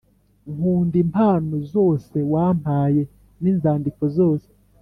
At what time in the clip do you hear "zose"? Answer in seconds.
1.73-2.17, 4.17-4.49